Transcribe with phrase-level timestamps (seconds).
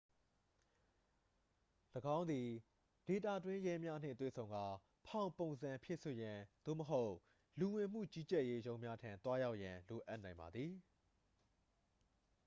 [2.17, 2.47] ၎င်းသည်
[3.07, 4.65] ဒေသတွင်းရဲများနှင့်တွေ့ဆုံကာ
[5.05, 7.13] ဖောင်ပုံစံဖြည့်စွက်ရန် သို့မဟုတ်
[7.59, 10.71] လူဝင်မှု ကြီးကြပ်ရေးရုံးများထံ သွားရောက်ရန် လိုအပ်နိုင်ပါသည်